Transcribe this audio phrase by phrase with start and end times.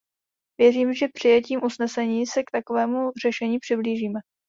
[0.59, 4.19] Věřím, že přijetím usnesení se k takovému řešení přiblížíme.